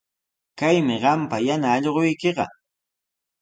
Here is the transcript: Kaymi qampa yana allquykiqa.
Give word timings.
Kaymi 0.59 0.95
qampa 1.03 1.37
yana 1.47 1.67
allquykiqa. 1.75 2.45